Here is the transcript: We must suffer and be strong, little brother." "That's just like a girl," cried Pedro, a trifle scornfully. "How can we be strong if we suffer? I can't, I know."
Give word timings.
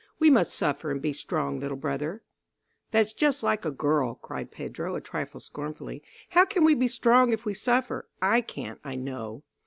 We 0.17 0.31
must 0.31 0.55
suffer 0.55 0.89
and 0.89 0.99
be 0.99 1.13
strong, 1.13 1.59
little 1.59 1.77
brother." 1.77 2.23
"That's 2.89 3.13
just 3.13 3.43
like 3.43 3.65
a 3.65 3.69
girl," 3.69 4.15
cried 4.15 4.49
Pedro, 4.49 4.95
a 4.95 4.99
trifle 4.99 5.39
scornfully. 5.39 6.01
"How 6.29 6.43
can 6.43 6.63
we 6.63 6.73
be 6.73 6.87
strong 6.87 7.31
if 7.31 7.45
we 7.45 7.53
suffer? 7.53 8.09
I 8.19 8.41
can't, 8.41 8.79
I 8.83 8.95
know." 8.95 9.43